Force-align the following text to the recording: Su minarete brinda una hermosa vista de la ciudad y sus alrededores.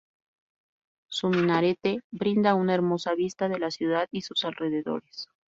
Su 1.09 1.29
minarete 1.29 1.99
brinda 2.09 2.55
una 2.55 2.73
hermosa 2.73 3.13
vista 3.13 3.47
de 3.49 3.59
la 3.59 3.69
ciudad 3.69 4.07
y 4.09 4.21
sus 4.23 4.43
alrededores. 4.45 5.29